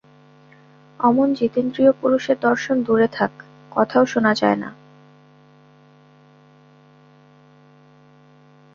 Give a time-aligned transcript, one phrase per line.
[0.99, 3.31] অমন জিতেন্দ্রিয় পুরুষের দর্শন দূরে থাক,
[3.71, 4.69] কথাও শোনা যায় না।